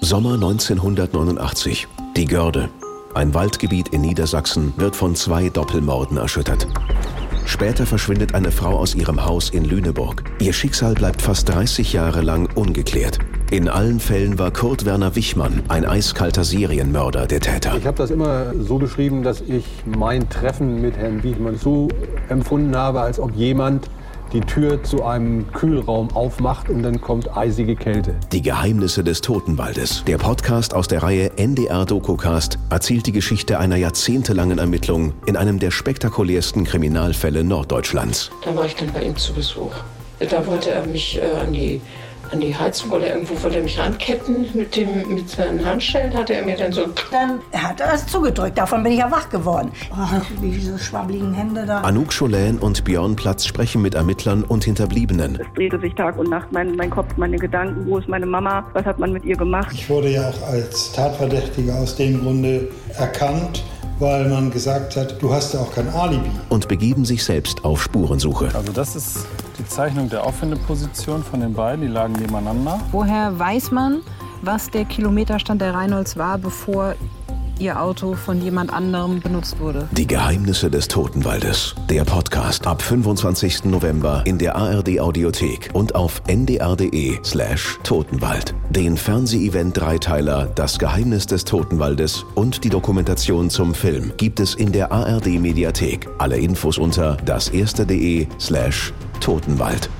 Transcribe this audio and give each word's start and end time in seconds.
Sommer 0.00 0.34
1989. 0.34 1.88
Die 2.16 2.24
Görde. 2.26 2.68
Ein 3.14 3.34
Waldgebiet 3.34 3.88
in 3.88 4.00
Niedersachsen 4.00 4.72
wird 4.76 4.96
von 4.96 5.14
zwei 5.14 5.48
Doppelmorden 5.48 6.16
erschüttert. 6.16 6.66
Später 7.44 7.86
verschwindet 7.86 8.34
eine 8.34 8.50
Frau 8.50 8.76
aus 8.76 8.94
ihrem 8.94 9.24
Haus 9.24 9.50
in 9.50 9.64
Lüneburg. 9.64 10.24
Ihr 10.40 10.52
Schicksal 10.52 10.94
bleibt 10.94 11.22
fast 11.22 11.48
30 11.48 11.92
Jahre 11.92 12.22
lang 12.22 12.48
ungeklärt. 12.54 13.18
In 13.50 13.68
allen 13.68 14.00
Fällen 14.00 14.38
war 14.38 14.50
Kurt 14.50 14.84
Werner 14.84 15.14
Wichmann 15.14 15.62
ein 15.68 15.84
eiskalter 15.84 16.42
Serienmörder 16.42 17.26
der 17.26 17.40
Täter. 17.40 17.76
Ich 17.76 17.86
habe 17.86 17.98
das 17.98 18.10
immer 18.10 18.52
so 18.60 18.78
beschrieben, 18.78 19.22
dass 19.22 19.40
ich 19.40 19.64
mein 19.84 20.28
Treffen 20.28 20.80
mit 20.80 20.96
Herrn 20.96 21.22
Wichmann 21.22 21.56
so 21.56 21.88
empfunden 22.28 22.76
habe, 22.76 23.00
als 23.00 23.20
ob 23.20 23.34
jemand 23.36 23.88
die 24.32 24.40
Tür 24.40 24.82
zu 24.82 25.04
einem 25.04 25.50
Kühlraum 25.52 26.14
aufmacht 26.14 26.68
und 26.68 26.82
dann 26.82 27.00
kommt 27.00 27.36
eisige 27.36 27.76
Kälte. 27.76 28.14
Die 28.32 28.42
Geheimnisse 28.42 29.04
des 29.04 29.20
Totenwaldes. 29.20 30.04
Der 30.06 30.18
Podcast 30.18 30.74
aus 30.74 30.88
der 30.88 31.02
Reihe 31.02 31.36
NDR 31.36 31.84
Dokocast 31.84 32.58
erzählt 32.70 33.06
die 33.06 33.12
Geschichte 33.12 33.58
einer 33.58 33.76
jahrzehntelangen 33.76 34.58
Ermittlung 34.58 35.12
in 35.26 35.36
einem 35.36 35.58
der 35.58 35.70
spektakulärsten 35.70 36.64
Kriminalfälle 36.64 37.44
Norddeutschlands. 37.44 38.30
Da 38.44 38.54
war 38.54 38.66
ich 38.66 38.74
dann 38.74 38.92
bei 38.92 39.02
ihm 39.02 39.16
zu 39.16 39.32
Besuch. 39.32 39.72
Da 40.18 40.46
wollte 40.46 40.70
er 40.70 40.86
mich 40.86 41.18
äh, 41.18 41.40
an 41.40 41.52
die 41.52 41.80
an 42.32 42.40
die 42.40 42.54
Heizung 42.54 42.90
oder 42.90 43.08
irgendwo 43.08 43.40
wollte 43.42 43.56
er 43.56 43.62
mich 43.62 43.78
ranketten 43.78 44.46
mit, 44.54 44.76
dem, 44.76 45.14
mit 45.14 45.28
seinen 45.28 45.64
Handschellen, 45.64 46.14
hatte 46.14 46.34
er 46.34 46.44
mir 46.44 46.56
dann 46.56 46.72
so... 46.72 46.86
Dann 47.10 47.40
hat 47.52 47.80
er 47.80 47.94
es 47.94 48.06
zugedrückt, 48.06 48.58
davon 48.58 48.82
bin 48.82 48.92
ich 48.92 48.98
ja 48.98 49.10
wach 49.10 49.28
geworden. 49.28 49.70
Oh, 49.92 50.20
wie 50.40 50.50
diese 50.50 50.78
schwabbligen 50.78 51.32
Hände 51.34 51.64
da. 51.66 51.80
Anouk 51.80 52.16
Cholän 52.16 52.58
und 52.58 52.84
Björn 52.84 53.16
Platz 53.16 53.44
sprechen 53.46 53.82
mit 53.82 53.94
Ermittlern 53.94 54.44
und 54.44 54.64
Hinterbliebenen. 54.64 55.40
Es 55.40 55.46
drehte 55.54 55.78
sich 55.80 55.94
Tag 55.94 56.18
und 56.18 56.30
Nacht 56.30 56.52
mein, 56.52 56.76
mein 56.76 56.90
Kopf, 56.90 57.16
meine 57.16 57.38
Gedanken. 57.38 57.86
Wo 57.86 57.98
ist 57.98 58.08
meine 58.08 58.26
Mama? 58.26 58.64
Was 58.72 58.84
hat 58.84 58.98
man 58.98 59.12
mit 59.12 59.24
ihr 59.24 59.36
gemacht? 59.36 59.70
Ich 59.72 59.88
wurde 59.88 60.08
ja 60.08 60.28
auch 60.28 60.48
als 60.48 60.92
Tatverdächtiger 60.92 61.74
aus 61.74 61.96
dem 61.96 62.22
Grunde 62.22 62.68
erkannt 62.98 63.64
weil 63.98 64.28
man 64.28 64.50
gesagt 64.50 64.96
hat, 64.96 65.20
du 65.20 65.32
hast 65.32 65.54
ja 65.54 65.60
auch 65.60 65.72
kein 65.72 65.88
Alibi. 65.88 66.30
Und 66.48 66.68
begeben 66.68 67.04
sich 67.04 67.24
selbst 67.24 67.64
auf 67.64 67.82
Spurensuche. 67.82 68.50
Also 68.54 68.72
das 68.72 68.96
ist 68.96 69.26
die 69.58 69.66
Zeichnung 69.66 70.08
der 70.10 70.24
Auffindeposition 70.24 71.22
von 71.22 71.40
den 71.40 71.54
beiden, 71.54 71.80
die 71.80 71.86
lagen 71.88 72.14
nebeneinander. 72.14 72.80
Woher 72.92 73.38
weiß 73.38 73.70
man, 73.70 74.00
was 74.42 74.70
der 74.70 74.84
Kilometerstand 74.84 75.60
der 75.62 75.74
Reinholds 75.74 76.16
war, 76.16 76.38
bevor 76.38 76.94
ihr 77.58 77.80
Auto 77.80 78.14
von 78.14 78.40
jemand 78.40 78.72
anderem 78.72 79.20
benutzt 79.20 79.58
wurde. 79.60 79.88
Die 79.92 80.06
Geheimnisse 80.06 80.70
des 80.70 80.88
Totenwaldes. 80.88 81.74
Der 81.88 82.04
Podcast 82.04 82.66
ab 82.66 82.82
25. 82.82 83.64
November 83.64 84.22
in 84.24 84.38
der 84.38 84.56
ARD 84.56 85.00
Audiothek 85.00 85.70
und 85.72 85.94
auf 85.94 86.22
ndr.de 86.28 87.18
slash 87.24 87.78
Totenwald. 87.82 88.54
Den 88.70 88.96
Fernseh-Event 88.96 89.76
Dreiteiler 89.76 90.46
Das 90.54 90.78
Geheimnis 90.78 91.26
des 91.26 91.44
Totenwaldes 91.44 92.24
und 92.34 92.64
die 92.64 92.70
Dokumentation 92.70 93.50
zum 93.50 93.74
Film 93.74 94.12
gibt 94.16 94.40
es 94.40 94.54
in 94.54 94.72
der 94.72 94.92
ARD 94.92 95.26
Mediathek. 95.40 96.08
Alle 96.18 96.38
Infos 96.38 96.78
unter 96.78 97.16
das 97.24 97.48
erste.de 97.48 98.26
slash 98.38 98.92
Totenwald. 99.20 99.90